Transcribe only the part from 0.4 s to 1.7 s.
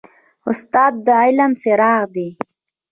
استاد د علم